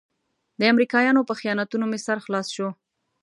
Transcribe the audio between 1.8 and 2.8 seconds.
مې سر خلاص شو.